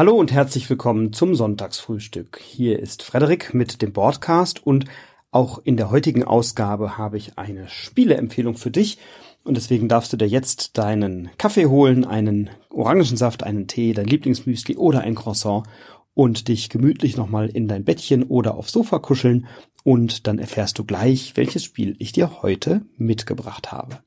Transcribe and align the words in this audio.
Hallo 0.00 0.14
und 0.14 0.32
herzlich 0.32 0.70
willkommen 0.70 1.12
zum 1.12 1.34
Sonntagsfrühstück. 1.34 2.40
Hier 2.42 2.78
ist 2.78 3.02
Frederik 3.02 3.52
mit 3.52 3.82
dem 3.82 3.92
Broadcast 3.92 4.66
und 4.66 4.86
auch 5.30 5.58
in 5.62 5.76
der 5.76 5.90
heutigen 5.90 6.24
Ausgabe 6.24 6.96
habe 6.96 7.18
ich 7.18 7.36
eine 7.36 7.68
Spieleempfehlung 7.68 8.56
für 8.56 8.70
dich 8.70 8.96
und 9.44 9.58
deswegen 9.58 9.88
darfst 9.88 10.10
du 10.10 10.16
dir 10.16 10.26
jetzt 10.26 10.78
deinen 10.78 11.28
Kaffee 11.36 11.66
holen, 11.66 12.06
einen 12.06 12.48
Orangensaft, 12.70 13.42
einen 13.42 13.66
Tee, 13.66 13.92
dein 13.92 14.06
Lieblingsmüsli 14.06 14.78
oder 14.78 15.02
ein 15.02 15.16
Croissant 15.16 15.66
und 16.14 16.48
dich 16.48 16.70
gemütlich 16.70 17.18
nochmal 17.18 17.50
in 17.50 17.68
dein 17.68 17.84
Bettchen 17.84 18.22
oder 18.22 18.54
aufs 18.54 18.72
Sofa 18.72 19.00
kuscheln 19.00 19.48
und 19.84 20.26
dann 20.26 20.38
erfährst 20.38 20.78
du 20.78 20.84
gleich, 20.86 21.36
welches 21.36 21.62
Spiel 21.62 21.94
ich 21.98 22.12
dir 22.12 22.40
heute 22.40 22.86
mitgebracht 22.96 23.70
habe. 23.70 23.98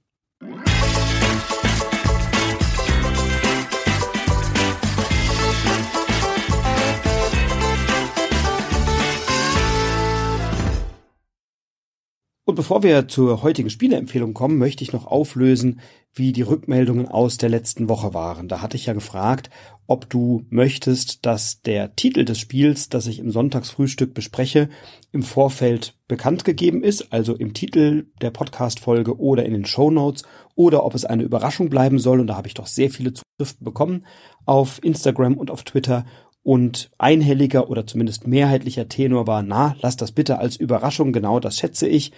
Und 12.46 12.56
bevor 12.56 12.84
wir 12.84 13.08
zur 13.08 13.42
heutigen 13.42 13.70
Spieleempfehlung 13.70 14.34
kommen, 14.34 14.58
möchte 14.58 14.84
ich 14.84 14.92
noch 14.92 15.08
auflösen, 15.08 15.80
wie 16.14 16.34
die 16.34 16.42
Rückmeldungen 16.42 17.08
aus 17.08 17.38
der 17.38 17.50
letzten 17.50 17.88
Woche 17.88 18.14
waren. 18.14 18.50
Da 18.50 18.62
hatte 18.62 18.76
ich 18.76 18.86
ja 18.86 18.94
gefragt, 18.94 19.50
ob 19.88 20.10
du 20.10 20.46
möchtest, 20.50 21.26
dass 21.26 21.62
der 21.62 21.96
Titel 21.96 22.26
des 22.26 22.40
Spiels, 22.40 22.90
das 22.90 23.08
ich 23.08 23.20
im 23.20 23.32
Sonntagsfrühstück 23.32 24.14
bespreche, 24.14 24.70
im 25.14 25.24
Vorfeld 25.24 25.96
bekannt 26.08 26.44
gegeben 26.44 26.84
ist, 26.84 27.14
also 27.14 27.34
im 27.34 27.54
Titel 27.54 28.08
der 28.22 28.32
Podcast-Folge 28.32 29.18
oder 29.18 29.46
in 29.46 29.54
den 29.54 29.66
Show 29.66 29.90
Notes, 29.90 30.24
oder 30.56 30.86
ob 30.86 30.94
es 30.96 31.06
eine 31.06 31.24
Überraschung 31.24 31.70
bleiben 31.70 31.98
soll. 31.98 32.20
Und 32.20 32.28
da 32.28 32.36
habe 32.36 32.48
ich 32.48 32.54
doch 32.54 32.68
sehr 32.68 32.90
viele 32.90 33.14
Zuschriften 33.14 33.64
bekommen 33.64 34.06
auf 34.46 34.84
Instagram 34.84 35.38
und 35.38 35.50
auf 35.50 35.64
Twitter 35.64 36.06
und 36.44 36.92
einhelliger 36.98 37.70
oder 37.70 37.88
zumindest 37.88 38.28
mehrheitlicher 38.28 38.90
Tenor 38.90 39.28
war, 39.28 39.42
na, 39.44 39.76
lass 39.82 39.96
das 39.96 40.12
bitte 40.12 40.40
als 40.40 40.58
Überraschung, 40.58 41.14
genau 41.14 41.40
das 41.40 41.58
schätze 41.58 41.88
ich. 41.88 42.12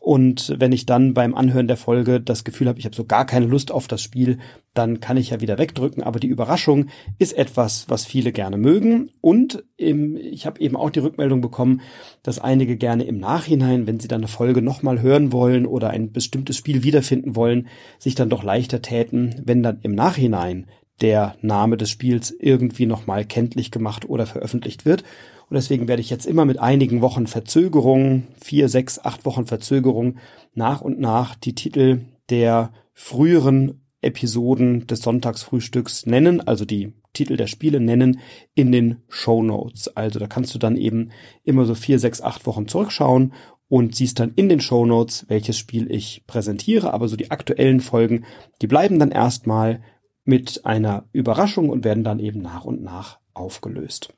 Und 0.00 0.54
wenn 0.58 0.72
ich 0.72 0.86
dann 0.86 1.12
beim 1.12 1.34
Anhören 1.34 1.66
der 1.66 1.76
Folge 1.76 2.20
das 2.20 2.44
Gefühl 2.44 2.68
habe, 2.68 2.78
ich 2.78 2.84
habe 2.84 2.94
so 2.94 3.04
gar 3.04 3.26
keine 3.26 3.46
Lust 3.46 3.72
auf 3.72 3.88
das 3.88 4.00
Spiel, 4.00 4.38
dann 4.72 5.00
kann 5.00 5.16
ich 5.16 5.30
ja 5.30 5.40
wieder 5.40 5.58
wegdrücken. 5.58 6.04
Aber 6.04 6.20
die 6.20 6.28
Überraschung 6.28 6.86
ist 7.18 7.36
etwas, 7.36 7.86
was 7.88 8.06
viele 8.06 8.30
gerne 8.30 8.56
mögen. 8.58 9.10
Und 9.20 9.64
im, 9.76 10.16
ich 10.16 10.46
habe 10.46 10.60
eben 10.60 10.76
auch 10.76 10.90
die 10.90 11.00
Rückmeldung 11.00 11.40
bekommen, 11.40 11.80
dass 12.22 12.38
einige 12.38 12.76
gerne 12.76 13.04
im 13.04 13.18
Nachhinein, 13.18 13.88
wenn 13.88 13.98
sie 13.98 14.08
dann 14.08 14.20
eine 14.20 14.28
Folge 14.28 14.62
nochmal 14.62 15.02
hören 15.02 15.32
wollen 15.32 15.66
oder 15.66 15.90
ein 15.90 16.12
bestimmtes 16.12 16.56
Spiel 16.56 16.84
wiederfinden 16.84 17.34
wollen, 17.34 17.66
sich 17.98 18.14
dann 18.14 18.30
doch 18.30 18.44
leichter 18.44 18.80
täten, 18.82 19.42
wenn 19.44 19.64
dann 19.64 19.80
im 19.82 19.94
Nachhinein 19.94 20.66
der 21.00 21.36
Name 21.42 21.76
des 21.76 21.90
Spiels 21.90 22.34
irgendwie 22.38 22.86
nochmal 22.86 23.24
kenntlich 23.24 23.70
gemacht 23.70 24.08
oder 24.08 24.26
veröffentlicht 24.26 24.84
wird. 24.84 25.04
Und 25.48 25.54
deswegen 25.54 25.88
werde 25.88 26.02
ich 26.02 26.10
jetzt 26.10 26.26
immer 26.26 26.44
mit 26.44 26.58
einigen 26.58 27.00
Wochen 27.00 27.26
Verzögerung, 27.26 28.24
vier, 28.40 28.68
sechs, 28.68 28.98
acht 28.98 29.24
Wochen 29.24 29.46
Verzögerung, 29.46 30.16
nach 30.54 30.80
und 30.80 31.00
nach 31.00 31.34
die 31.34 31.54
Titel 31.54 32.00
der 32.28 32.72
früheren 32.92 33.80
Episoden 34.00 34.86
des 34.86 35.00
Sonntagsfrühstücks 35.00 36.06
nennen, 36.06 36.46
also 36.46 36.64
die 36.64 36.92
Titel 37.12 37.36
der 37.36 37.46
Spiele 37.46 37.80
nennen 37.80 38.20
in 38.54 38.70
den 38.70 39.02
Show 39.08 39.42
Notes. 39.42 39.96
Also 39.96 40.18
da 40.18 40.26
kannst 40.26 40.54
du 40.54 40.58
dann 40.58 40.76
eben 40.76 41.10
immer 41.44 41.64
so 41.64 41.74
vier, 41.74 41.98
sechs, 41.98 42.20
acht 42.20 42.46
Wochen 42.46 42.68
zurückschauen 42.68 43.32
und 43.68 43.94
siehst 43.94 44.20
dann 44.20 44.32
in 44.34 44.48
den 44.48 44.60
Show 44.60 44.86
Notes, 44.86 45.26
welches 45.28 45.58
Spiel 45.58 45.90
ich 45.90 46.24
präsentiere. 46.26 46.92
Aber 46.92 47.08
so 47.08 47.16
die 47.16 47.30
aktuellen 47.30 47.80
Folgen, 47.80 48.24
die 48.62 48.66
bleiben 48.66 48.98
dann 48.98 49.10
erstmal 49.10 49.80
mit 50.28 50.66
einer 50.66 51.04
Überraschung 51.12 51.70
und 51.70 51.84
werden 51.84 52.04
dann 52.04 52.20
eben 52.20 52.42
nach 52.42 52.66
und 52.66 52.82
nach 52.82 53.18
aufgelöst. 53.32 54.12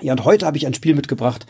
Ja, 0.00 0.12
und 0.12 0.24
heute 0.24 0.44
habe 0.44 0.56
ich 0.56 0.66
ein 0.66 0.74
Spiel 0.74 0.96
mitgebracht, 0.96 1.46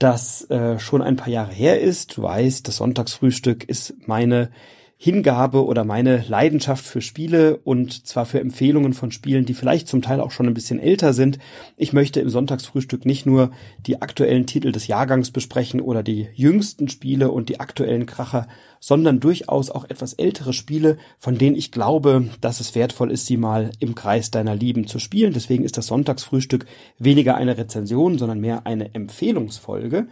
das 0.00 0.50
äh, 0.50 0.80
schon 0.80 1.00
ein 1.00 1.14
paar 1.14 1.28
Jahre 1.28 1.52
her 1.52 1.80
ist. 1.80 2.16
Du 2.16 2.22
weißt, 2.22 2.66
das 2.66 2.76
Sonntagsfrühstück 2.76 3.62
ist 3.62 3.94
meine 4.06 4.50
Hingabe 5.02 5.64
oder 5.64 5.82
meine 5.84 6.22
Leidenschaft 6.28 6.84
für 6.84 7.00
Spiele 7.00 7.56
und 7.64 8.06
zwar 8.06 8.26
für 8.26 8.38
Empfehlungen 8.38 8.92
von 8.92 9.10
Spielen, 9.12 9.46
die 9.46 9.54
vielleicht 9.54 9.88
zum 9.88 10.02
Teil 10.02 10.20
auch 10.20 10.30
schon 10.30 10.46
ein 10.46 10.52
bisschen 10.52 10.78
älter 10.78 11.14
sind. 11.14 11.38
Ich 11.78 11.94
möchte 11.94 12.20
im 12.20 12.28
Sonntagsfrühstück 12.28 13.06
nicht 13.06 13.24
nur 13.24 13.50
die 13.86 14.02
aktuellen 14.02 14.44
Titel 14.44 14.72
des 14.72 14.88
Jahrgangs 14.88 15.30
besprechen 15.30 15.80
oder 15.80 16.02
die 16.02 16.28
jüngsten 16.34 16.90
Spiele 16.90 17.30
und 17.30 17.48
die 17.48 17.60
aktuellen 17.60 18.04
Kracher, 18.04 18.46
sondern 18.78 19.20
durchaus 19.20 19.70
auch 19.70 19.88
etwas 19.88 20.12
ältere 20.12 20.52
Spiele, 20.52 20.98
von 21.18 21.38
denen 21.38 21.56
ich 21.56 21.72
glaube, 21.72 22.28
dass 22.42 22.60
es 22.60 22.74
wertvoll 22.74 23.10
ist, 23.10 23.24
sie 23.24 23.38
mal 23.38 23.70
im 23.78 23.94
Kreis 23.94 24.30
deiner 24.30 24.54
Lieben 24.54 24.86
zu 24.86 24.98
spielen. 24.98 25.32
Deswegen 25.32 25.64
ist 25.64 25.78
das 25.78 25.86
Sonntagsfrühstück 25.86 26.66
weniger 26.98 27.36
eine 27.36 27.56
Rezension, 27.56 28.18
sondern 28.18 28.40
mehr 28.40 28.66
eine 28.66 28.94
Empfehlungsfolge. 28.94 30.08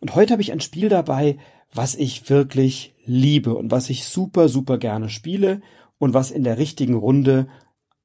Und 0.00 0.16
heute 0.16 0.32
habe 0.32 0.42
ich 0.42 0.50
ein 0.50 0.60
Spiel 0.60 0.88
dabei, 0.88 1.36
was 1.72 1.94
ich 1.94 2.28
wirklich 2.28 2.91
liebe 3.04 3.54
und 3.54 3.70
was 3.70 3.90
ich 3.90 4.04
super, 4.04 4.48
super 4.48 4.78
gerne 4.78 5.08
spiele 5.08 5.60
und 5.98 6.14
was 6.14 6.30
in 6.30 6.44
der 6.44 6.58
richtigen 6.58 6.94
Runde 6.94 7.48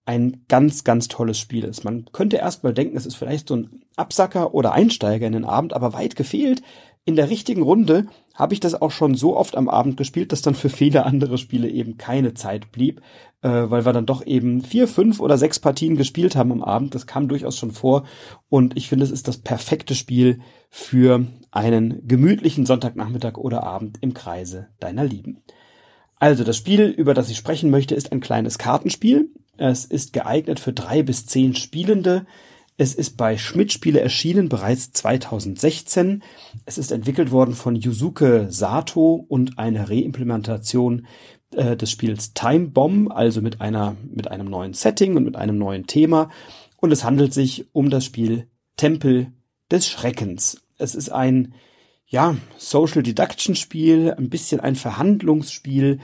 ein 0.05 0.45
ganz, 0.47 0.83
ganz 0.83 1.09
tolles 1.09 1.37
Spiel 1.37 1.65
ist. 1.65 1.83
Man 1.83 2.05
könnte 2.13 2.37
erstmal 2.37 2.73
denken, 2.73 2.95
es 2.95 3.05
ist 3.05 3.15
vielleicht 3.15 3.49
so 3.49 3.57
ein 3.57 3.81
Absacker 3.97 4.53
oder 4.53 4.71
Einsteiger 4.71 5.27
in 5.27 5.33
den 5.33 5.45
Abend, 5.45 5.73
aber 5.73 5.93
weit 5.93 6.15
gefehlt. 6.15 6.61
In 7.07 7.15
der 7.15 7.29
richtigen 7.29 7.61
Runde 7.61 8.07
habe 8.35 8.53
ich 8.53 8.59
das 8.59 8.81
auch 8.81 8.91
schon 8.91 9.15
so 9.15 9.37
oft 9.37 9.55
am 9.55 9.69
Abend 9.69 9.95
gespielt, 9.95 10.33
dass 10.33 10.41
dann 10.41 10.55
für 10.55 10.67
viele 10.67 11.05
andere 11.05 11.37
Spiele 11.37 11.69
eben 11.69 11.97
keine 11.97 12.33
Zeit 12.33 12.73
blieb, 12.73 13.01
äh, 13.41 13.47
weil 13.47 13.85
wir 13.85 13.93
dann 13.93 14.05
doch 14.05 14.25
eben 14.25 14.61
vier, 14.61 14.89
fünf 14.89 15.21
oder 15.21 15.37
sechs 15.37 15.57
Partien 15.57 15.95
gespielt 15.95 16.35
haben 16.35 16.51
am 16.51 16.61
Abend. 16.61 16.93
Das 16.93 17.07
kam 17.07 17.29
durchaus 17.29 17.57
schon 17.57 17.71
vor 17.71 18.03
und 18.49 18.75
ich 18.75 18.89
finde, 18.89 19.05
es 19.05 19.11
ist 19.11 19.29
das 19.29 19.37
perfekte 19.37 19.95
Spiel 19.95 20.41
für 20.69 21.25
einen 21.49 22.05
gemütlichen 22.05 22.65
Sonntagnachmittag 22.65 23.37
oder 23.37 23.63
Abend 23.63 23.99
im 24.01 24.13
Kreise 24.13 24.67
deiner 24.81 25.05
Lieben. 25.05 25.43
Also 26.17 26.43
das 26.43 26.57
Spiel, 26.57 26.87
über 26.87 27.13
das 27.13 27.29
ich 27.29 27.37
sprechen 27.37 27.69
möchte, 27.69 27.95
ist 27.95 28.11
ein 28.11 28.19
kleines 28.19 28.57
Kartenspiel. 28.57 29.29
Es 29.55 29.85
ist 29.85 30.11
geeignet 30.11 30.59
für 30.59 30.73
drei 30.73 31.03
bis 31.03 31.25
zehn 31.25 31.55
Spielende. 31.55 32.25
Es 32.79 32.93
ist 32.93 33.17
bei 33.17 33.39
Schmidt 33.39 33.73
Spiele 33.73 34.01
erschienen 34.01 34.49
bereits 34.49 34.91
2016. 34.91 36.21
Es 36.65 36.77
ist 36.77 36.91
entwickelt 36.91 37.31
worden 37.31 37.55
von 37.55 37.75
Yusuke 37.75 38.47
Sato 38.49 39.25
und 39.27 39.57
eine 39.57 39.89
Reimplementation 39.89 41.07
äh, 41.55 41.75
des 41.75 41.89
Spiels 41.89 42.33
Time 42.33 42.67
Bomb, 42.67 43.11
also 43.11 43.41
mit 43.41 43.61
einer 43.61 43.97
mit 44.13 44.29
einem 44.29 44.47
neuen 44.47 44.73
Setting 44.73 45.17
und 45.17 45.23
mit 45.23 45.35
einem 45.35 45.57
neuen 45.57 45.87
Thema. 45.87 46.29
Und 46.77 46.91
es 46.91 47.03
handelt 47.03 47.33
sich 47.33 47.65
um 47.73 47.89
das 47.89 48.05
Spiel 48.05 48.47
Tempel 48.75 49.33
des 49.71 49.87
Schreckens. 49.87 50.61
Es 50.77 50.93
ist 50.93 51.09
ein 51.09 51.55
ja, 52.05 52.37
Social 52.57 53.03
Deduction 53.03 53.55
Spiel, 53.55 54.13
ein 54.17 54.29
bisschen 54.29 54.61
ein 54.61 54.75
Verhandlungsspiel. 54.75 55.99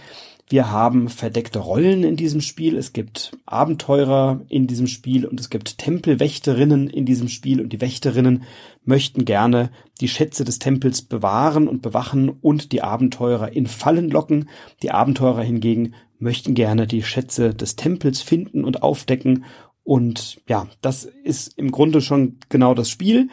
Wir 0.50 0.72
haben 0.72 1.10
verdeckte 1.10 1.60
Rollen 1.60 2.04
in 2.04 2.16
diesem 2.16 2.42
Spiel. 2.42 2.78
Es 2.78 2.94
gibt 2.94 3.38
Abenteurer 3.46 4.42
in 4.50 4.68
diesem 4.68 4.88
Spiel 4.88 5.26
und 5.26 5.40
es 5.40 5.50
gibt 5.50 5.78
Tempelwächterinnen 5.78 6.90
in 6.90 7.06
diesem 7.06 7.30
Spiel 7.30 7.62
und 7.62 7.72
die 7.72 7.82
Wächterinnen 7.82 8.44
möchten 8.84 9.26
gerne 9.26 9.72
die 10.02 10.10
Schätze 10.10 10.44
des 10.44 10.60
Tempels 10.60 11.02
bewahren 11.02 11.68
und 11.68 11.82
bewachen 11.82 12.30
und 12.30 12.72
die 12.72 12.82
Abenteurer 12.82 13.54
in 13.54 13.68
Fallen 13.68 14.10
locken. 14.10 14.50
Die 14.82 14.92
Abenteurer 14.92 15.44
hingegen 15.44 15.94
möchten 16.20 16.54
gerne 16.56 16.88
die 16.88 17.04
Schätze 17.04 17.54
des 17.54 17.76
Tempels 17.76 18.22
finden 18.22 18.66
und 18.66 18.84
aufdecken. 18.84 19.46
Und 19.84 20.42
ja, 20.48 20.68
das 20.82 21.06
ist 21.06 21.58
im 21.58 21.72
Grunde 21.72 22.02
schon 22.02 22.38
genau 22.50 22.74
das 22.74 22.90
Spiel. 22.90 23.30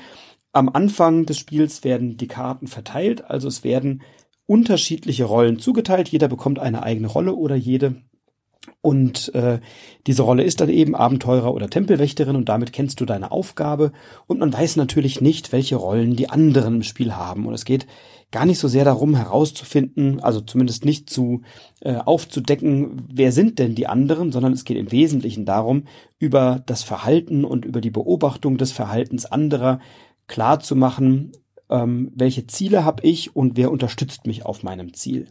Am 0.52 0.68
Anfang 0.68 1.26
des 1.26 1.38
Spiels 1.38 1.84
werden 1.84 2.16
die 2.16 2.26
Karten 2.26 2.66
verteilt, 2.66 3.24
also 3.24 3.46
es 3.46 3.62
werden 3.62 4.02
unterschiedliche 4.50 5.26
Rollen 5.26 5.60
zugeteilt. 5.60 6.08
Jeder 6.08 6.26
bekommt 6.26 6.58
eine 6.58 6.82
eigene 6.82 7.06
Rolle 7.06 7.36
oder 7.36 7.54
jede. 7.54 8.02
Und 8.82 9.32
äh, 9.32 9.60
diese 10.08 10.22
Rolle 10.22 10.42
ist 10.42 10.60
dann 10.60 10.68
eben 10.68 10.96
Abenteurer 10.96 11.54
oder 11.54 11.70
Tempelwächterin 11.70 12.34
und 12.34 12.48
damit 12.48 12.72
kennst 12.72 13.00
du 13.00 13.04
deine 13.04 13.30
Aufgabe. 13.30 13.92
Und 14.26 14.40
man 14.40 14.52
weiß 14.52 14.74
natürlich 14.74 15.20
nicht, 15.20 15.52
welche 15.52 15.76
Rollen 15.76 16.16
die 16.16 16.30
anderen 16.30 16.76
im 16.76 16.82
Spiel 16.82 17.14
haben. 17.14 17.46
Und 17.46 17.54
es 17.54 17.64
geht 17.64 17.86
gar 18.32 18.44
nicht 18.44 18.58
so 18.58 18.66
sehr 18.66 18.84
darum 18.84 19.14
herauszufinden, 19.14 20.18
also 20.18 20.40
zumindest 20.40 20.84
nicht 20.84 21.08
zu 21.08 21.42
äh, 21.80 21.94
aufzudecken, 21.94 23.06
wer 23.08 23.30
sind 23.30 23.60
denn 23.60 23.76
die 23.76 23.86
anderen, 23.86 24.32
sondern 24.32 24.52
es 24.52 24.64
geht 24.64 24.78
im 24.78 24.90
Wesentlichen 24.90 25.44
darum, 25.44 25.84
über 26.18 26.60
das 26.66 26.82
Verhalten 26.82 27.44
und 27.44 27.64
über 27.64 27.80
die 27.80 27.90
Beobachtung 27.90 28.58
des 28.58 28.72
Verhaltens 28.72 29.26
anderer 29.26 29.78
klar 30.26 30.58
zu 30.58 30.74
machen, 30.74 31.30
ähm, 31.70 32.12
welche 32.14 32.46
Ziele 32.46 32.84
habe 32.84 33.06
ich 33.06 33.34
und 33.34 33.56
wer 33.56 33.70
unterstützt 33.70 34.26
mich 34.26 34.44
auf 34.44 34.62
meinem 34.62 34.92
Ziel. 34.94 35.28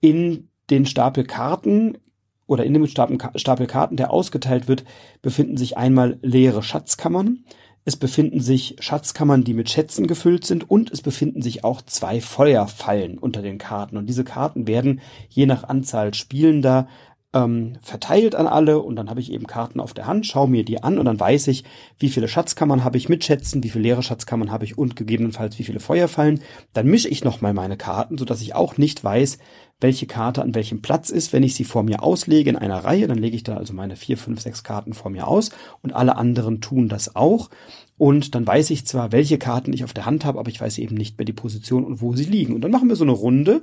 In 0.00 0.48
den 0.70 0.86
Stapel 0.86 1.24
Karten 1.24 1.98
oder 2.46 2.64
in 2.64 2.74
dem 2.74 2.86
Stapel, 2.86 3.66
Karten, 3.66 3.96
der 3.96 4.12
ausgeteilt 4.12 4.68
wird, 4.68 4.84
befinden 5.20 5.56
sich 5.56 5.76
einmal 5.76 6.18
leere 6.22 6.62
Schatzkammern. 6.62 7.44
Es 7.84 7.96
befinden 7.96 8.40
sich 8.40 8.76
Schatzkammern, 8.80 9.44
die 9.44 9.54
mit 9.54 9.70
Schätzen 9.70 10.06
gefüllt 10.06 10.44
sind 10.44 10.68
und 10.68 10.90
es 10.90 11.02
befinden 11.02 11.40
sich 11.40 11.64
auch 11.64 11.82
zwei 11.82 12.20
Feuerfallen 12.20 13.18
unter 13.18 13.42
den 13.42 13.58
Karten. 13.58 13.96
Und 13.96 14.06
diese 14.06 14.24
Karten 14.24 14.66
werden 14.66 15.00
je 15.28 15.46
nach 15.46 15.64
Anzahl 15.64 16.12
Spielender 16.14 16.88
ähm, 17.36 17.74
verteilt 17.82 18.34
an 18.34 18.46
alle 18.46 18.80
und 18.80 18.96
dann 18.96 19.10
habe 19.10 19.20
ich 19.20 19.30
eben 19.30 19.46
Karten 19.46 19.78
auf 19.78 19.92
der 19.92 20.06
Hand, 20.06 20.26
schaue 20.26 20.48
mir 20.48 20.64
die 20.64 20.82
an 20.82 20.98
und 20.98 21.04
dann 21.04 21.20
weiß 21.20 21.48
ich, 21.48 21.64
wie 21.98 22.08
viele 22.08 22.28
Schatzkammern 22.28 22.82
habe 22.82 22.96
ich 22.96 23.10
mit 23.10 23.24
Schätzen, 23.24 23.62
wie 23.62 23.68
viele 23.68 23.82
leere 23.82 24.02
Schatzkammern 24.02 24.50
habe 24.50 24.64
ich 24.64 24.78
und 24.78 24.96
gegebenenfalls 24.96 25.58
wie 25.58 25.64
viele 25.64 25.80
Feuerfallen. 25.80 26.40
Dann 26.72 26.86
mische 26.86 27.08
ich 27.08 27.24
nochmal 27.24 27.52
meine 27.52 27.76
Karten, 27.76 28.16
sodass 28.16 28.40
ich 28.40 28.54
auch 28.54 28.78
nicht 28.78 29.04
weiß, 29.04 29.38
welche 29.80 30.06
Karte 30.06 30.40
an 30.42 30.54
welchem 30.54 30.80
Platz 30.80 31.10
ist. 31.10 31.34
Wenn 31.34 31.42
ich 31.42 31.54
sie 31.54 31.64
vor 31.64 31.82
mir 31.82 32.02
auslege 32.02 32.48
in 32.48 32.56
einer 32.56 32.78
Reihe, 32.84 33.06
dann 33.06 33.18
lege 33.18 33.36
ich 33.36 33.42
da 33.42 33.58
also 33.58 33.74
meine 33.74 33.96
vier, 33.96 34.16
fünf, 34.16 34.40
sechs 34.40 34.64
Karten 34.64 34.94
vor 34.94 35.10
mir 35.10 35.28
aus 35.28 35.50
und 35.82 35.94
alle 35.94 36.16
anderen 36.16 36.62
tun 36.62 36.88
das 36.88 37.16
auch. 37.16 37.50
Und 37.98 38.34
dann 38.34 38.46
weiß 38.46 38.70
ich 38.70 38.86
zwar, 38.86 39.12
welche 39.12 39.36
Karten 39.36 39.74
ich 39.74 39.84
auf 39.84 39.92
der 39.92 40.06
Hand 40.06 40.24
habe, 40.24 40.38
aber 40.38 40.50
ich 40.50 40.60
weiß 40.60 40.78
eben 40.78 40.96
nicht 40.96 41.18
mehr 41.18 41.26
die 41.26 41.32
Position 41.34 41.84
und 41.84 42.00
wo 42.00 42.14
sie 42.14 42.24
liegen. 42.24 42.54
Und 42.54 42.62
dann 42.62 42.70
machen 42.70 42.88
wir 42.88 42.96
so 42.96 43.04
eine 43.04 43.12
Runde 43.12 43.62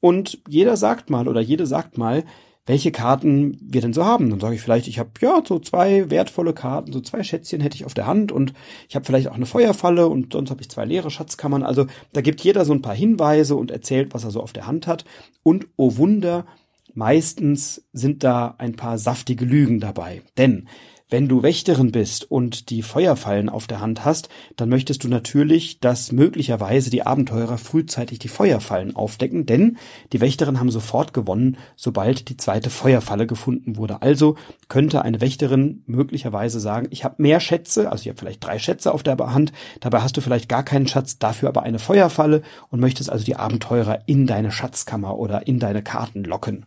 und 0.00 0.40
jeder 0.48 0.76
sagt 0.76 1.10
mal 1.10 1.28
oder 1.28 1.40
jede 1.40 1.66
sagt 1.66 1.98
mal, 1.98 2.24
welche 2.66 2.92
Karten 2.92 3.58
wir 3.60 3.80
denn 3.80 3.92
so 3.92 4.04
haben. 4.04 4.30
Dann 4.30 4.40
sage 4.40 4.54
ich 4.54 4.60
vielleicht, 4.60 4.86
ich 4.86 4.98
habe 4.98 5.10
ja 5.20 5.42
so 5.46 5.58
zwei 5.58 6.10
wertvolle 6.10 6.52
Karten, 6.52 6.92
so 6.92 7.00
zwei 7.00 7.22
Schätzchen 7.22 7.60
hätte 7.60 7.76
ich 7.76 7.84
auf 7.84 7.94
der 7.94 8.06
Hand 8.06 8.30
und 8.30 8.52
ich 8.88 8.94
habe 8.94 9.04
vielleicht 9.04 9.28
auch 9.28 9.34
eine 9.34 9.46
Feuerfalle 9.46 10.06
und 10.08 10.32
sonst 10.32 10.50
habe 10.50 10.60
ich 10.60 10.70
zwei 10.70 10.84
leere 10.84 11.10
Schatzkammern. 11.10 11.64
Also 11.64 11.86
da 12.12 12.20
gibt 12.20 12.40
jeder 12.40 12.64
so 12.64 12.72
ein 12.72 12.82
paar 12.82 12.94
Hinweise 12.94 13.56
und 13.56 13.70
erzählt, 13.70 14.14
was 14.14 14.24
er 14.24 14.30
so 14.30 14.40
auf 14.40 14.52
der 14.52 14.66
Hand 14.66 14.86
hat. 14.86 15.04
Und 15.42 15.66
oh 15.76 15.96
Wunder, 15.96 16.46
meistens 16.94 17.84
sind 17.92 18.22
da 18.22 18.54
ein 18.58 18.76
paar 18.76 18.98
saftige 18.98 19.44
Lügen 19.44 19.80
dabei. 19.80 20.22
Denn 20.38 20.68
wenn 21.12 21.28
du 21.28 21.42
Wächterin 21.42 21.92
bist 21.92 22.30
und 22.30 22.70
die 22.70 22.80
Feuerfallen 22.80 23.50
auf 23.50 23.66
der 23.66 23.80
Hand 23.80 24.04
hast, 24.04 24.30
dann 24.56 24.70
möchtest 24.70 25.04
du 25.04 25.08
natürlich, 25.08 25.78
dass 25.78 26.10
möglicherweise 26.10 26.88
die 26.88 27.04
Abenteurer 27.04 27.58
frühzeitig 27.58 28.18
die 28.18 28.28
Feuerfallen 28.28 28.96
aufdecken, 28.96 29.44
denn 29.44 29.76
die 30.14 30.22
Wächterin 30.22 30.58
haben 30.58 30.70
sofort 30.70 31.12
gewonnen, 31.12 31.58
sobald 31.76 32.30
die 32.30 32.38
zweite 32.38 32.70
Feuerfalle 32.70 33.26
gefunden 33.26 33.76
wurde. 33.76 34.00
Also 34.00 34.36
könnte 34.68 35.02
eine 35.02 35.20
Wächterin 35.20 35.82
möglicherweise 35.86 36.60
sagen, 36.60 36.88
ich 36.90 37.04
habe 37.04 37.22
mehr 37.22 37.40
Schätze, 37.40 37.92
also 37.92 38.02
ich 38.02 38.08
habe 38.08 38.18
vielleicht 38.18 38.42
drei 38.42 38.58
Schätze 38.58 38.92
auf 38.92 39.02
der 39.02 39.18
Hand, 39.18 39.52
dabei 39.80 40.00
hast 40.00 40.16
du 40.16 40.22
vielleicht 40.22 40.48
gar 40.48 40.62
keinen 40.62 40.88
Schatz, 40.88 41.18
dafür 41.18 41.50
aber 41.50 41.62
eine 41.62 41.78
Feuerfalle 41.78 42.40
und 42.70 42.80
möchtest 42.80 43.10
also 43.10 43.24
die 43.26 43.36
Abenteurer 43.36 44.00
in 44.06 44.26
deine 44.26 44.50
Schatzkammer 44.50 45.18
oder 45.18 45.46
in 45.46 45.58
deine 45.58 45.82
Karten 45.82 46.24
locken. 46.24 46.64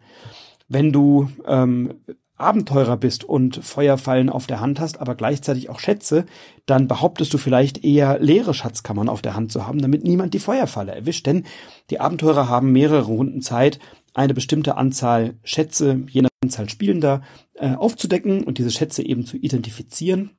Wenn 0.68 0.92
du 0.92 1.30
ähm, 1.48 1.96
Abenteurer 2.38 2.98
bist 2.98 3.24
und 3.24 3.64
Feuerfallen 3.64 4.30
auf 4.30 4.46
der 4.46 4.60
Hand 4.60 4.80
hast, 4.80 5.00
aber 5.00 5.16
gleichzeitig 5.16 5.70
auch 5.70 5.80
Schätze, 5.80 6.26
dann 6.66 6.88
behauptest 6.88 7.34
du 7.34 7.38
vielleicht 7.38 7.84
eher 7.84 8.20
leere 8.20 8.54
Schatzkammern 8.54 9.08
auf 9.08 9.22
der 9.22 9.36
Hand 9.36 9.52
zu 9.52 9.66
haben, 9.66 9.80
damit 9.80 10.04
niemand 10.04 10.34
die 10.34 10.40
Feuerfalle 10.40 10.94
erwischt. 10.94 11.26
Denn 11.26 11.46
die 11.90 12.00
Abenteurer 12.00 12.50
haben 12.50 12.72
mehrere 12.72 13.04
Runden 13.04 13.42
Zeit, 13.42 13.80
eine 14.14 14.34
bestimmte 14.34 14.76
Anzahl 14.78 15.36
Schätze, 15.44 16.04
je 16.10 16.22
nach 16.22 16.30
Anzahl 16.42 16.70
Spielender, 16.70 17.22
äh, 17.54 17.74
aufzudecken 17.76 18.44
und 18.44 18.58
diese 18.58 18.72
Schätze 18.72 19.06
eben 19.06 19.26
zu 19.26 19.38
identifizieren. 19.38 20.32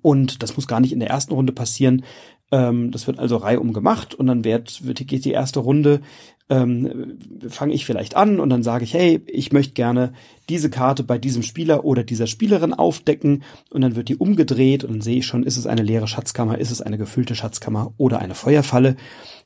Und 0.00 0.42
das 0.42 0.56
muss 0.56 0.68
gar 0.68 0.80
nicht 0.80 0.92
in 0.92 1.00
der 1.00 1.10
ersten 1.10 1.34
Runde 1.34 1.52
passieren. 1.52 2.04
Ähm, 2.52 2.90
das 2.90 3.06
wird 3.06 3.18
also 3.18 3.36
reihum 3.36 3.72
gemacht 3.72 4.14
und 4.14 4.26
dann 4.26 4.44
wird, 4.44 4.84
wird, 4.84 5.06
geht 5.06 5.24
die 5.24 5.32
erste 5.32 5.60
Runde 5.60 6.00
ähm, 6.48 7.18
fange 7.48 7.72
ich 7.72 7.86
vielleicht 7.86 8.16
an 8.16 8.40
und 8.40 8.50
dann 8.50 8.62
sage 8.62 8.84
ich, 8.84 8.94
hey, 8.94 9.22
ich 9.26 9.52
möchte 9.52 9.74
gerne 9.74 10.12
diese 10.48 10.70
Karte 10.70 11.02
bei 11.02 11.18
diesem 11.18 11.42
Spieler 11.42 11.84
oder 11.84 12.04
dieser 12.04 12.26
Spielerin 12.26 12.74
aufdecken 12.74 13.42
und 13.70 13.80
dann 13.80 13.96
wird 13.96 14.08
die 14.08 14.16
umgedreht 14.16 14.84
und 14.84 14.92
dann 14.92 15.00
sehe 15.00 15.18
ich 15.18 15.26
schon, 15.26 15.44
ist 15.44 15.56
es 15.56 15.66
eine 15.66 15.82
leere 15.82 16.08
Schatzkammer, 16.08 16.58
ist 16.58 16.70
es 16.70 16.82
eine 16.82 16.98
gefüllte 16.98 17.34
Schatzkammer 17.34 17.94
oder 17.96 18.18
eine 18.18 18.34
Feuerfalle 18.34 18.96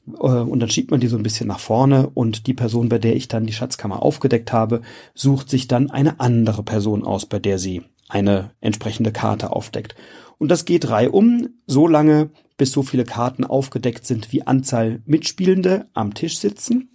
äh, 0.08 0.26
und 0.26 0.60
dann 0.60 0.70
schiebt 0.70 0.90
man 0.90 1.00
die 1.00 1.08
so 1.08 1.16
ein 1.16 1.22
bisschen 1.22 1.48
nach 1.48 1.60
vorne 1.60 2.08
und 2.12 2.46
die 2.46 2.54
Person, 2.54 2.88
bei 2.88 2.98
der 2.98 3.14
ich 3.14 3.28
dann 3.28 3.46
die 3.46 3.52
Schatzkammer 3.52 4.02
aufgedeckt 4.02 4.52
habe, 4.52 4.82
sucht 5.14 5.50
sich 5.50 5.69
dann 5.69 5.90
eine 5.90 6.20
andere 6.20 6.62
Person 6.62 7.04
aus, 7.04 7.26
bei 7.26 7.38
der 7.38 7.58
sie 7.58 7.82
eine 8.08 8.50
entsprechende 8.60 9.12
Karte 9.12 9.52
aufdeckt. 9.52 9.94
Und 10.38 10.50
das 10.50 10.64
geht 10.64 10.90
reihum, 10.90 11.48
so 11.66 11.88
lange, 11.88 12.31
bis 12.56 12.73
so 12.73 12.82
viele 12.82 13.05
Karten 13.05 13.44
aufgedeckt 13.44 14.06
sind, 14.06 14.32
wie 14.32 14.47
Anzahl 14.47 15.03
Mitspielende 15.05 15.88
am 15.93 16.14
Tisch 16.14 16.38
sitzen. 16.38 16.91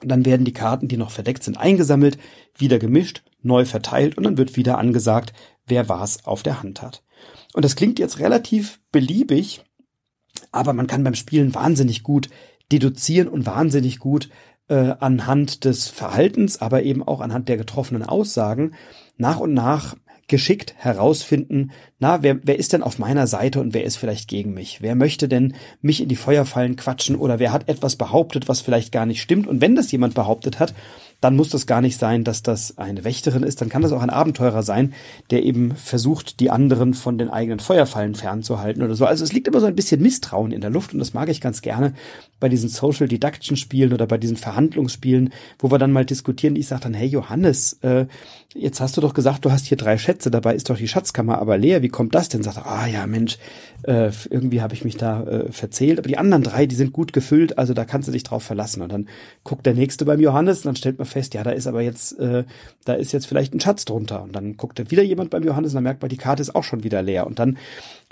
Dann 0.00 0.24
werden 0.24 0.44
die 0.44 0.52
Karten, 0.52 0.88
die 0.88 0.96
noch 0.96 1.10
verdeckt 1.10 1.44
sind, 1.44 1.56
eingesammelt, 1.58 2.18
wieder 2.56 2.78
gemischt, 2.78 3.22
neu 3.42 3.64
verteilt 3.64 4.16
und 4.16 4.24
dann 4.24 4.38
wird 4.38 4.56
wieder 4.56 4.78
angesagt, 4.78 5.32
wer 5.66 5.88
was 5.88 6.24
auf 6.26 6.42
der 6.42 6.62
Hand 6.62 6.82
hat. 6.82 7.02
Und 7.52 7.64
das 7.64 7.76
klingt 7.76 7.98
jetzt 7.98 8.18
relativ 8.18 8.80
beliebig, 8.90 9.62
aber 10.50 10.72
man 10.72 10.86
kann 10.86 11.04
beim 11.04 11.14
Spielen 11.14 11.54
wahnsinnig 11.54 12.02
gut 12.02 12.28
deduzieren 12.72 13.28
und 13.28 13.46
wahnsinnig 13.46 13.98
gut 13.98 14.30
äh, 14.68 14.94
anhand 14.98 15.64
des 15.64 15.88
Verhaltens, 15.88 16.60
aber 16.60 16.82
eben 16.82 17.02
auch 17.02 17.20
anhand 17.20 17.48
der 17.48 17.56
getroffenen 17.56 18.02
Aussagen 18.02 18.74
nach 19.16 19.38
und 19.40 19.54
nach 19.54 19.96
geschickt 20.28 20.74
herausfinden, 20.78 21.70
na, 21.98 22.22
wer, 22.22 22.38
wer 22.42 22.58
ist 22.58 22.72
denn 22.72 22.82
auf 22.82 22.98
meiner 22.98 23.26
Seite 23.26 23.60
und 23.60 23.74
wer 23.74 23.84
ist 23.84 23.96
vielleicht 23.96 24.28
gegen 24.28 24.54
mich? 24.54 24.80
Wer 24.80 24.94
möchte 24.94 25.28
denn 25.28 25.54
mich 25.80 26.00
in 26.00 26.08
die 26.08 26.16
Feuerfallen 26.16 26.76
quatschen 26.76 27.16
oder 27.16 27.38
wer 27.38 27.52
hat 27.52 27.68
etwas 27.68 27.96
behauptet, 27.96 28.48
was 28.48 28.60
vielleicht 28.60 28.92
gar 28.92 29.06
nicht 29.06 29.22
stimmt? 29.22 29.46
Und 29.46 29.60
wenn 29.60 29.74
das 29.74 29.92
jemand 29.92 30.14
behauptet 30.14 30.60
hat, 30.60 30.74
dann 31.20 31.36
muss 31.36 31.48
das 31.48 31.66
gar 31.66 31.80
nicht 31.80 31.98
sein, 31.98 32.24
dass 32.24 32.42
das 32.42 32.78
eine 32.78 33.04
Wächterin 33.04 33.42
ist, 33.42 33.60
dann 33.60 33.68
kann 33.68 33.82
das 33.82 33.92
auch 33.92 34.02
ein 34.02 34.10
Abenteurer 34.10 34.62
sein, 34.62 34.92
der 35.30 35.42
eben 35.44 35.74
versucht, 35.74 36.40
die 36.40 36.50
anderen 36.50 36.94
von 36.94 37.18
den 37.18 37.30
eigenen 37.30 37.60
Feuerfallen 37.60 38.14
fernzuhalten 38.14 38.82
oder 38.82 38.94
so. 38.94 39.06
Also 39.06 39.24
es 39.24 39.32
liegt 39.32 39.48
immer 39.48 39.60
so 39.60 39.66
ein 39.66 39.76
bisschen 39.76 40.02
Misstrauen 40.02 40.52
in 40.52 40.60
der 40.60 40.70
Luft 40.70 40.92
und 40.92 40.98
das 40.98 41.14
mag 41.14 41.28
ich 41.28 41.40
ganz 41.40 41.62
gerne 41.62 41.94
bei 42.40 42.48
diesen 42.50 42.68
Social 42.68 43.08
Deduction 43.08 43.56
Spielen 43.56 43.92
oder 43.92 44.06
bei 44.06 44.18
diesen 44.18 44.36
Verhandlungsspielen, 44.36 45.30
wo 45.58 45.70
wir 45.70 45.78
dann 45.78 45.92
mal 45.92 46.04
diskutieren. 46.04 46.56
Ich 46.56 46.66
sage 46.66 46.82
dann, 46.82 46.94
hey 46.94 47.06
Johannes, 47.06 47.78
äh, 47.82 48.06
jetzt 48.54 48.80
hast 48.80 48.96
du 48.96 49.00
doch 49.00 49.14
gesagt, 49.14 49.44
du 49.44 49.50
hast 49.50 49.66
hier 49.66 49.78
drei 49.78 49.96
Schätze, 49.96 50.30
dabei 50.30 50.54
ist 50.54 50.68
doch 50.68 50.76
die 50.76 50.88
Schatzkammer 50.88 51.38
aber 51.38 51.56
leer. 51.56 51.82
Wie 51.82 51.88
kommt 51.88 52.14
das 52.14 52.28
denn? 52.28 52.42
Sagt 52.42 52.58
er, 52.58 52.66
ah 52.66 52.86
ja, 52.86 53.06
Mensch, 53.06 53.38
äh, 53.84 54.10
irgendwie 54.28 54.60
habe 54.60 54.74
ich 54.74 54.84
mich 54.84 54.96
da 54.96 55.22
äh, 55.24 55.52
verzählt. 55.52 55.98
Aber 55.98 56.08
die 56.08 56.18
anderen 56.18 56.42
drei, 56.42 56.66
die 56.66 56.74
sind 56.74 56.92
gut 56.92 57.12
gefüllt, 57.12 57.58
also 57.58 57.72
da 57.72 57.84
kannst 57.84 58.08
du 58.08 58.12
dich 58.12 58.24
drauf 58.24 58.42
verlassen. 58.42 58.82
Und 58.82 58.92
dann 58.92 59.08
guckt 59.42 59.64
der 59.64 59.74
nächste 59.74 60.04
beim 60.04 60.20
Johannes 60.20 60.58
und 60.58 60.66
dann 60.66 60.76
stellt 60.76 60.98
man 60.98 61.03
fest, 61.04 61.34
ja, 61.34 61.42
da 61.42 61.50
ist 61.50 61.66
aber 61.66 61.82
jetzt, 61.82 62.18
äh, 62.18 62.44
da 62.84 62.94
ist 62.94 63.12
jetzt 63.12 63.26
vielleicht 63.26 63.54
ein 63.54 63.60
Schatz 63.60 63.84
drunter. 63.84 64.22
Und 64.22 64.32
dann 64.34 64.56
guckt 64.56 64.78
er 64.78 64.90
wieder 64.90 65.02
jemand 65.02 65.30
beim 65.30 65.44
Johannes 65.44 65.72
und 65.72 65.76
dann 65.76 65.84
merkt 65.84 66.02
man, 66.02 66.08
die 66.08 66.16
Karte 66.16 66.42
ist 66.42 66.54
auch 66.54 66.64
schon 66.64 66.84
wieder 66.84 67.02
leer. 67.02 67.26
Und 67.26 67.38
dann 67.38 67.58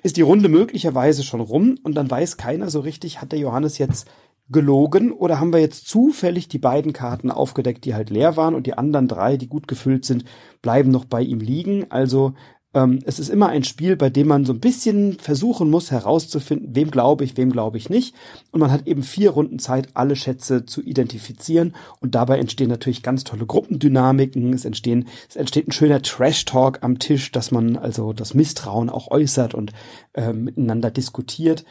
ist 0.02 0.16
die 0.16 0.22
Runde 0.22 0.48
möglicherweise 0.48 1.22
schon 1.22 1.40
rum 1.40 1.78
und 1.82 1.94
dann 1.94 2.10
weiß 2.10 2.36
keiner 2.36 2.70
so 2.70 2.80
richtig, 2.80 3.20
hat 3.20 3.32
der 3.32 3.38
Johannes 3.38 3.78
jetzt 3.78 4.08
gelogen 4.50 5.12
oder 5.12 5.40
haben 5.40 5.52
wir 5.52 5.60
jetzt 5.60 5.88
zufällig 5.88 6.48
die 6.48 6.58
beiden 6.58 6.92
Karten 6.92 7.30
aufgedeckt, 7.30 7.84
die 7.84 7.94
halt 7.94 8.10
leer 8.10 8.36
waren 8.36 8.54
und 8.54 8.66
die 8.66 8.74
anderen 8.76 9.08
drei, 9.08 9.36
die 9.36 9.48
gut 9.48 9.68
gefüllt 9.68 10.04
sind, 10.04 10.24
bleiben 10.60 10.90
noch 10.90 11.04
bei 11.04 11.22
ihm 11.22 11.40
liegen. 11.40 11.90
Also 11.90 12.34
ähm, 12.74 13.00
es 13.04 13.18
ist 13.18 13.28
immer 13.28 13.48
ein 13.48 13.64
Spiel, 13.64 13.96
bei 13.96 14.08
dem 14.08 14.28
man 14.28 14.44
so 14.44 14.52
ein 14.52 14.60
bisschen 14.60 15.18
versuchen 15.18 15.70
muss 15.70 15.90
herauszufinden, 15.90 16.74
wem 16.74 16.90
glaube 16.90 17.24
ich, 17.24 17.36
wem 17.36 17.50
glaube 17.52 17.76
ich 17.76 17.90
nicht. 17.90 18.14
Und 18.50 18.60
man 18.60 18.70
hat 18.72 18.86
eben 18.86 19.02
vier 19.02 19.30
Runden 19.30 19.58
Zeit, 19.58 19.88
alle 19.94 20.16
Schätze 20.16 20.64
zu 20.64 20.82
identifizieren. 20.82 21.74
Und 22.00 22.14
dabei 22.14 22.38
entstehen 22.38 22.68
natürlich 22.68 23.02
ganz 23.02 23.24
tolle 23.24 23.46
Gruppendynamiken. 23.46 24.52
Es 24.52 24.64
entstehen, 24.64 25.08
es 25.28 25.36
entsteht 25.36 25.68
ein 25.68 25.72
schöner 25.72 26.02
Trash-Talk 26.02 26.78
am 26.82 26.98
Tisch, 26.98 27.30
dass 27.32 27.50
man 27.50 27.76
also 27.76 28.12
das 28.12 28.34
Misstrauen 28.34 28.88
auch 28.88 29.10
äußert 29.10 29.54
und 29.54 29.72
äh, 30.14 30.32
miteinander 30.32 30.90
diskutiert. 30.90 31.64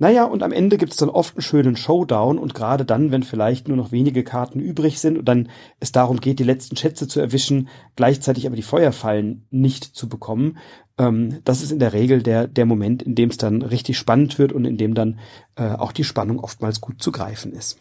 Naja, 0.00 0.24
und 0.24 0.44
am 0.44 0.52
Ende 0.52 0.78
gibt 0.78 0.92
es 0.92 0.98
dann 0.98 1.08
oft 1.08 1.34
einen 1.34 1.42
schönen 1.42 1.76
Showdown 1.76 2.38
und 2.38 2.54
gerade 2.54 2.84
dann, 2.84 3.10
wenn 3.10 3.24
vielleicht 3.24 3.66
nur 3.66 3.76
noch 3.76 3.90
wenige 3.90 4.22
Karten 4.22 4.60
übrig 4.60 5.00
sind 5.00 5.18
und 5.18 5.24
dann 5.24 5.48
es 5.80 5.90
darum 5.90 6.20
geht, 6.20 6.38
die 6.38 6.44
letzten 6.44 6.76
Schätze 6.76 7.08
zu 7.08 7.18
erwischen, 7.18 7.68
gleichzeitig 7.96 8.46
aber 8.46 8.54
die 8.54 8.62
Feuerfallen 8.62 9.46
nicht 9.50 9.84
zu 9.84 10.08
bekommen, 10.08 10.58
ähm, 10.98 11.40
das 11.42 11.62
ist 11.62 11.72
in 11.72 11.80
der 11.80 11.92
Regel 11.92 12.22
der, 12.22 12.46
der 12.46 12.64
Moment, 12.64 13.02
in 13.02 13.16
dem 13.16 13.30
es 13.30 13.38
dann 13.38 13.62
richtig 13.62 13.98
spannend 13.98 14.38
wird 14.38 14.52
und 14.52 14.64
in 14.66 14.76
dem 14.76 14.94
dann 14.94 15.18
äh, 15.56 15.70
auch 15.70 15.90
die 15.90 16.04
Spannung 16.04 16.38
oftmals 16.38 16.80
gut 16.80 17.02
zu 17.02 17.10
greifen 17.10 17.52
ist. 17.52 17.78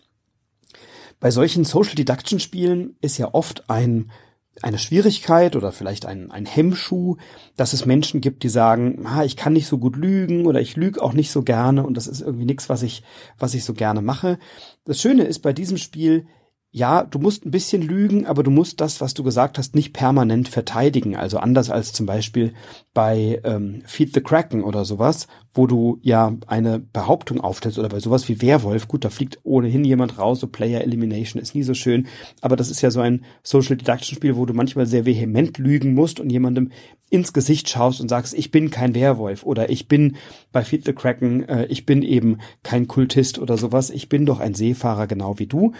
Bei 1.20 1.30
solchen 1.30 1.66
Social 1.66 1.96
Deduction 1.96 2.40
Spielen 2.40 2.96
ist 3.00 3.20
ja 3.20 3.32
oft 3.34 3.70
ein 3.70 4.12
eine 4.62 4.80
Schwierigkeit 4.80 5.56
oder 5.56 5.72
vielleicht 5.72 6.06
ein, 6.06 6.32
ein 6.32 6.46
Hemmschuh, 6.46 7.18
dass 7.56 7.74
es 7.74 7.86
Menschen 7.86 8.22
gibt, 8.22 8.44
die 8.44 8.50
sagen, 8.50 9.06
ah, 9.06 9.24
ich 9.24 9.36
kann 9.36 9.54
nicht 9.54 9.68
so 9.68 9.78
gut 9.78 9.96
lügen 9.96 10.46
oder 10.46 10.62
ich 10.62 10.76
lüge 10.76 11.02
auch 11.02 11.14
nicht 11.14 11.32
so 11.32 11.44
gerne 11.44 11.86
und 11.86 11.96
das 11.96 12.08
ist 12.08 12.22
irgendwie 12.22 12.46
nichts, 12.46 12.70
was 12.70 12.84
ich, 12.84 13.04
was 13.38 13.54
ich 13.54 13.64
so 13.64 13.74
gerne 13.74 14.02
mache. 14.02 14.40
Das 14.86 15.00
Schöne 15.02 15.24
ist 15.24 15.40
bei 15.40 15.54
diesem 15.54 15.78
Spiel, 15.78 16.26
ja, 16.72 17.04
du 17.04 17.18
musst 17.20 17.46
ein 17.46 17.52
bisschen 17.52 17.82
lügen, 17.82 18.26
aber 18.26 18.44
du 18.44 18.52
musst 18.52 18.82
das, 18.82 19.00
was 19.00 19.14
du 19.14 19.24
gesagt 19.24 19.58
hast, 19.58 19.74
nicht 19.74 19.94
permanent 19.94 20.50
verteidigen. 20.50 21.16
Also 21.16 21.38
anders 21.38 21.70
als 21.70 21.94
zum 21.94 22.06
Beispiel 22.06 22.54
bei 22.94 23.42
ähm, 23.44 23.82
Feed 23.86 24.14
the 24.14 24.22
Kraken 24.22 24.64
oder 24.64 24.86
sowas, 24.86 25.28
wo 25.58 25.68
du 25.68 26.00
ja 26.02 26.36
eine 26.48 26.80
Behauptung 26.80 27.42
aufstellst 27.42 27.80
oder 27.80 27.90
bei 27.90 28.00
sowas 28.00 28.30
wie 28.30 28.42
Werwolf. 28.42 28.88
Gut, 28.88 29.04
da 29.04 29.10
fliegt 29.10 29.40
ohnehin 29.44 29.84
jemand 29.84 30.18
raus, 30.18 30.40
so 30.40 30.48
Player 30.48 30.82
Elimination 30.82 31.42
ist 31.42 31.56
nie 31.56 31.64
so 31.64 31.74
schön. 31.74 32.08
Aber 32.42 32.56
das 32.56 32.70
ist 32.70 32.82
ja 32.82 32.92
so 32.92 33.02
ein 33.02 33.26
Social 33.44 33.76
Deduction 33.76 34.16
Spiel, 34.16 34.36
wo 34.36 34.46
du 34.46 34.54
manchmal 34.54 34.86
sehr 34.86 35.06
vehement 35.06 35.58
lügen 35.58 35.94
musst 35.94 36.20
und 36.20 36.30
jemandem 36.30 36.72
ins 37.10 37.34
Gesicht 37.34 37.70
schaust 37.70 38.02
und 38.02 38.10
sagst, 38.10 38.34
ich 38.34 38.52
bin 38.52 38.70
kein 38.70 38.94
Werwolf 38.94 39.44
oder 39.44 39.70
ich 39.70 39.88
bin 39.88 40.18
bei 40.52 40.64
Feed 40.64 40.86
the 40.86 40.94
Kraken, 40.94 41.48
äh, 41.48 41.66
ich 41.68 41.86
bin 41.86 42.02
eben 42.02 42.40
kein 42.64 42.88
Kultist 42.88 43.40
oder 43.40 43.58
sowas, 43.58 43.90
ich 43.90 44.10
bin 44.10 44.26
doch 44.26 44.40
ein 44.40 44.54
Seefahrer 44.54 45.08
genau 45.08 45.40
wie 45.40 45.48
du. 45.48 45.72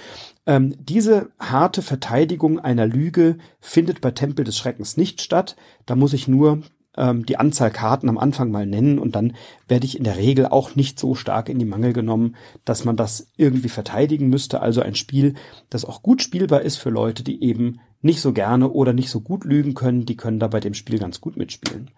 Ähm, 0.46 0.76
diese 0.80 1.30
harte 1.38 1.82
Verteidigung 1.82 2.60
einer 2.60 2.88
Lüge 2.88 3.38
findet 3.60 4.00
bei 4.00 4.12
Tempel 4.12 4.46
des 4.46 4.58
Schreckens 4.58 4.96
nicht 4.96 5.22
statt. 5.22 5.58
Da 5.86 5.96
muss 5.96 6.14
ich 6.14 6.30
nur 6.30 6.62
ähm, 6.98 7.26
die 7.26 7.38
Anzahl 7.38 7.72
Karten 7.72 8.10
am 8.10 8.18
Anfang 8.18 8.52
mal 8.52 8.66
nennen 8.66 9.00
und 9.00 9.16
dann 9.16 9.34
werde 9.68 9.86
ich 9.86 9.98
in 9.98 10.04
der 10.04 10.18
Regel 10.18 10.48
auch 10.48 10.76
nicht 10.76 11.00
so 11.00 11.16
stark 11.16 11.50
in 11.50 11.60
die 11.60 11.66
Mangel 11.66 11.94
genommen, 11.94 12.36
dass 12.66 12.86
man 12.86 12.96
das 12.96 13.32
irgendwie 13.38 13.70
verteidigen 13.70 14.30
müsste. 14.30 14.62
Also 14.62 14.82
ein 14.82 14.96
Spiel, 14.96 15.36
das 15.70 15.86
auch 15.86 16.02
gut 16.02 16.22
spielbar 16.22 16.62
ist 16.62 16.78
für 16.78 16.90
Leute, 16.90 17.24
die 17.24 17.44
eben 17.44 17.80
nicht 18.02 18.22
so 18.22 18.34
gerne 18.34 18.70
oder 18.70 18.94
nicht 18.94 19.10
so 19.10 19.22
gut 19.22 19.44
lügen 19.44 19.74
können, 19.74 20.06
die 20.06 20.18
können 20.18 20.40
da 20.40 20.48
bei 20.48 20.60
dem 20.60 20.74
Spiel 20.74 21.00
ganz 21.00 21.22
gut 21.22 21.38
mitspielen. 21.38 21.92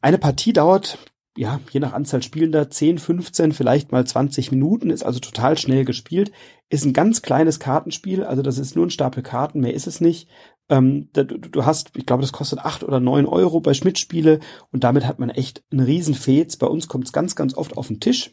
Eine 0.00 0.18
Partie 0.18 0.52
dauert, 0.52 0.98
ja, 1.36 1.60
je 1.70 1.80
nach 1.80 1.92
Anzahl 1.92 2.22
Spielender 2.22 2.70
10, 2.70 2.98
15, 2.98 3.52
vielleicht 3.52 3.92
mal 3.92 4.06
20 4.06 4.50
Minuten, 4.50 4.90
ist 4.90 5.04
also 5.04 5.18
total 5.18 5.56
schnell 5.56 5.84
gespielt, 5.84 6.30
ist 6.68 6.84
ein 6.84 6.92
ganz 6.92 7.22
kleines 7.22 7.58
Kartenspiel, 7.58 8.24
also 8.24 8.42
das 8.42 8.58
ist 8.58 8.76
nur 8.76 8.86
ein 8.86 8.90
Stapel 8.90 9.22
Karten, 9.22 9.60
mehr 9.60 9.74
ist 9.74 9.86
es 9.86 10.00
nicht. 10.00 10.28
Ähm, 10.72 11.10
du, 11.12 11.24
du, 11.24 11.66
hast, 11.66 11.90
ich 11.96 12.06
glaube, 12.06 12.22
das 12.22 12.32
kostet 12.32 12.60
acht 12.60 12.82
oder 12.82 12.98
neun 12.98 13.26
Euro 13.26 13.60
bei 13.60 13.74
Schmidt-Spiele 13.74 14.40
und 14.70 14.84
damit 14.84 15.06
hat 15.06 15.18
man 15.18 15.28
echt 15.28 15.62
einen 15.70 15.84
riesen 15.84 16.14
Fez. 16.14 16.56
Bei 16.56 16.66
uns 16.66 16.88
kommt 16.88 17.04
es 17.04 17.12
ganz, 17.12 17.36
ganz 17.36 17.54
oft 17.54 17.76
auf 17.76 17.88
den 17.88 18.00
Tisch. 18.00 18.30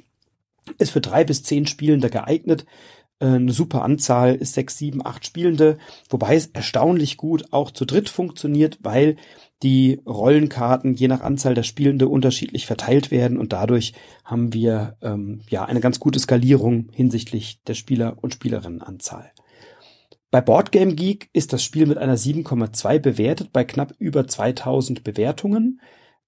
Ist 0.78 0.92
für 0.92 1.02
drei 1.02 1.26
bis 1.26 1.44
zehn 1.44 1.68
Spielende 1.68 2.10
geeignet. 2.10 2.66
Äh, 3.20 3.26
eine 3.26 3.52
super 3.52 3.84
Anzahl 3.84 4.36
ist 4.36 4.54
sechs, 4.54 4.78
sieben, 4.78 5.06
acht 5.06 5.26
Spielende, 5.26 5.80
wobei 6.10 6.38
es 6.38 6.48
erstaunlich 6.48 7.18
gut 7.18 7.44
auch 7.52 7.72
zu 7.72 7.84
dritt 7.84 8.08
funktioniert, 8.08 8.80
weil 8.82 9.18
die 9.62 10.00
Rollenkarten 10.06 10.94
je 10.94 11.10
nach 11.10 11.20
Anzahl 11.20 11.56
der 11.56 11.64
Spielende 11.64 12.08
unterschiedlich 12.08 12.66
verteilt 12.66 13.12
werden 13.12 13.38
und 13.38 13.52
dadurch 13.52 13.94
haben 14.24 14.54
wir 14.54 14.96
ähm, 15.02 15.42
ja 15.50 15.66
eine 15.66 15.82
ganz 15.82 16.00
gute 16.00 16.20
Skalierung 16.20 16.88
hinsichtlich 16.94 17.62
der 17.68 17.74
Spieler 17.74 18.16
und 18.22 18.34
Spielerinnenanzahl. 18.34 19.34
Bei 20.32 20.42
Boardgame 20.42 20.94
Geek 20.94 21.30
ist 21.34 21.54
das 21.54 21.64
Spiel 21.64 21.88
mit 21.88 21.98
einer 21.98 22.16
7,2 22.16 23.00
bewertet 23.00 23.52
bei 23.52 23.64
knapp 23.64 23.96
über 23.98 24.28
2000 24.28 25.04
Bewertungen. 25.04 25.82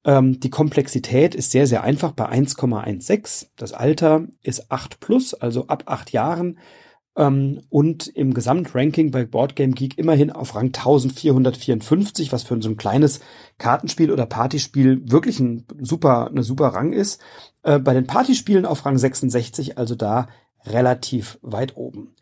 Ähm, 0.04 0.40
die 0.40 0.50
Komplexität 0.50 1.36
ist 1.36 1.52
sehr, 1.52 1.68
sehr 1.68 1.84
einfach 1.84 2.14
bei 2.14 2.28
1,16. 2.28 3.48
Das 3.58 3.74
Alter 3.74 4.28
ist 4.42 4.72
8 4.72 5.00
plus, 5.00 5.36
also 5.36 5.68
ab 5.68 5.84
8 5.86 6.12
Jahren. 6.12 6.58
Ähm, 7.16 7.62
und 7.70 8.08
im 8.08 8.34
Gesamtranking 8.34 9.12
bei 9.12 9.26
Boardgame 9.26 9.74
Geek 9.74 10.00
immerhin 10.00 10.32
auf 10.32 10.56
Rang 10.56 10.68
1454, 10.68 12.32
was 12.32 12.42
für 12.42 12.60
so 12.60 12.70
ein 12.70 12.78
kleines 12.78 13.20
Kartenspiel 13.60 14.12
oder 14.12 14.26
Partyspiel 14.26 15.12
wirklich 15.12 15.40
ein 15.40 15.66
super, 15.80 16.28
eine 16.28 16.42
super 16.42 16.70
Rang 16.70 16.94
ist. 16.94 17.22
Äh, 17.62 17.78
bei 17.78 17.94
den 17.94 18.08
Partyspielen 18.08 18.66
auf 18.66 18.84
Rang 18.86 18.98
66, 18.98 19.78
also 19.78 19.94
da 19.94 20.28
relativ 20.66 21.38
weit 21.44 21.76
oben. 21.78 22.16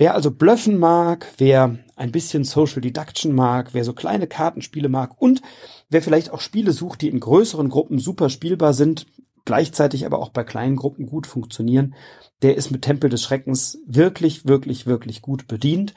Wer 0.00 0.14
also 0.14 0.30
bluffen 0.30 0.78
mag, 0.78 1.30
wer 1.36 1.76
ein 1.94 2.10
bisschen 2.10 2.44
Social 2.44 2.80
Deduction 2.80 3.34
mag, 3.34 3.74
wer 3.74 3.84
so 3.84 3.92
kleine 3.92 4.26
Kartenspiele 4.26 4.88
mag 4.88 5.20
und 5.20 5.42
wer 5.90 6.00
vielleicht 6.00 6.30
auch 6.30 6.40
Spiele 6.40 6.72
sucht, 6.72 7.02
die 7.02 7.10
in 7.10 7.20
größeren 7.20 7.68
Gruppen 7.68 7.98
super 7.98 8.30
spielbar 8.30 8.72
sind, 8.72 9.04
gleichzeitig 9.44 10.06
aber 10.06 10.20
auch 10.20 10.30
bei 10.30 10.42
kleinen 10.42 10.76
Gruppen 10.76 11.04
gut 11.04 11.26
funktionieren, 11.26 11.94
der 12.40 12.56
ist 12.56 12.70
mit 12.70 12.80
Tempel 12.80 13.10
des 13.10 13.22
Schreckens 13.22 13.78
wirklich, 13.86 14.46
wirklich, 14.46 14.86
wirklich 14.86 15.20
gut 15.20 15.46
bedient. 15.48 15.92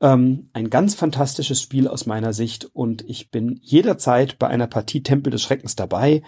Ähm, 0.00 0.50
ein 0.52 0.68
ganz 0.68 0.96
fantastisches 0.96 1.62
Spiel 1.62 1.86
aus 1.86 2.06
meiner 2.06 2.32
Sicht 2.32 2.68
und 2.72 3.08
ich 3.08 3.30
bin 3.30 3.60
jederzeit 3.62 4.36
bei 4.40 4.48
einer 4.48 4.66
Partie 4.66 5.04
Tempel 5.04 5.30
des 5.30 5.42
Schreckens 5.42 5.76
dabei. 5.76 6.22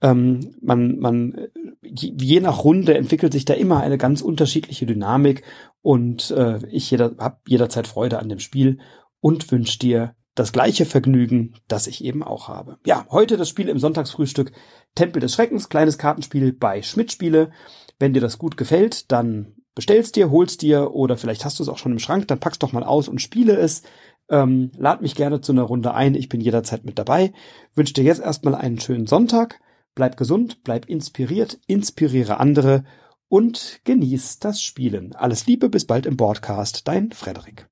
Ähm, 0.00 0.54
man, 0.60 0.98
man, 0.98 1.48
je 1.82 2.40
nach 2.40 2.64
Runde 2.64 2.96
entwickelt 2.96 3.32
sich 3.32 3.44
da 3.44 3.54
immer 3.54 3.80
eine 3.80 3.98
ganz 3.98 4.20
unterschiedliche 4.20 4.86
Dynamik 4.86 5.42
und 5.82 6.30
äh, 6.30 6.60
ich 6.70 6.90
jeder, 6.90 7.16
habe 7.18 7.38
jederzeit 7.46 7.86
Freude 7.86 8.18
an 8.18 8.28
dem 8.28 8.38
Spiel 8.38 8.78
und 9.20 9.50
wünsche 9.50 9.78
dir 9.78 10.14
das 10.38 10.52
gleiche 10.52 10.84
Vergnügen, 10.84 11.54
das 11.66 11.88
ich 11.88 12.04
eben 12.04 12.22
auch 12.22 12.46
habe. 12.46 12.78
Ja, 12.86 13.06
heute 13.10 13.36
das 13.36 13.48
Spiel 13.48 13.68
im 13.68 13.78
Sonntagsfrühstück 13.78 14.52
Tempel 14.94 15.20
des 15.20 15.34
Schreckens, 15.34 15.68
kleines 15.68 15.98
Kartenspiel 15.98 16.52
bei 16.52 16.82
Schmidt 16.82 17.10
Spiele. 17.10 17.50
Wenn 17.98 18.12
dir 18.12 18.20
das 18.20 18.38
gut 18.38 18.56
gefällt, 18.56 19.10
dann 19.10 19.54
bestellst 19.74 20.14
dir, 20.14 20.30
holst 20.30 20.62
dir 20.62 20.92
oder 20.92 21.16
vielleicht 21.16 21.44
hast 21.44 21.58
du 21.58 21.64
es 21.64 21.68
auch 21.68 21.78
schon 21.78 21.92
im 21.92 21.98
Schrank, 21.98 22.28
dann 22.28 22.38
pack's 22.38 22.60
doch 22.60 22.72
mal 22.72 22.84
aus 22.84 23.08
und 23.08 23.20
spiele 23.20 23.56
es. 23.56 23.82
Ähm, 24.30 24.70
lad 24.76 25.02
mich 25.02 25.14
gerne 25.14 25.40
zu 25.40 25.52
einer 25.52 25.62
Runde 25.62 25.94
ein, 25.94 26.14
ich 26.14 26.28
bin 26.28 26.40
jederzeit 26.40 26.84
mit 26.84 26.98
dabei. 26.98 27.32
Wünsche 27.74 27.94
dir 27.94 28.04
jetzt 28.04 28.20
erstmal 28.20 28.54
einen 28.54 28.78
schönen 28.78 29.06
Sonntag 29.06 29.60
Bleib 29.98 30.16
gesund, 30.16 30.62
bleib 30.62 30.88
inspiriert, 30.88 31.58
inspiriere 31.66 32.38
andere 32.38 32.84
und 33.26 33.80
genieß 33.82 34.38
das 34.38 34.62
Spielen. 34.62 35.16
Alles 35.16 35.48
Liebe, 35.48 35.68
bis 35.68 35.88
bald 35.88 36.06
im 36.06 36.16
Broadcast, 36.16 36.86
dein 36.86 37.10
Frederik. 37.10 37.68